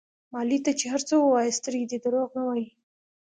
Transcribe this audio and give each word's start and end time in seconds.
مالې 0.31 0.59
ته 0.65 0.71
چې 0.79 0.85
هر 0.93 1.01
څه 1.07 1.13
ووايې 1.17 1.57
سترګې 1.59 1.85
دې 1.91 1.97
دروغ 2.05 2.27
نه 2.37 2.43
وايي. 2.47 2.67